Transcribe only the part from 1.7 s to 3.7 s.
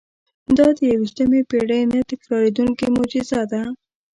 نه تکرارېدونکې معجزه ده.